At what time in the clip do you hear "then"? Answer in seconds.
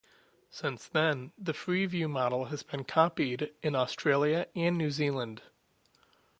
0.87-1.31